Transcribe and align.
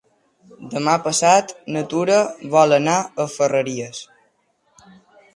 Demà 0.69 0.93
passat 1.07 1.51
na 1.75 1.83
Tura 1.91 2.17
vol 2.55 2.73
anar 2.77 2.95
a 3.01 3.27
Ferreries. 3.35 4.01